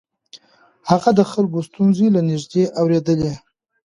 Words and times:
هغه 0.89 1.09
د 1.19 1.21
خلکو 1.31 1.59
ستونزې 1.69 2.07
له 2.15 2.21
نږدې 2.29 2.63
اورېدلې. 2.79 3.33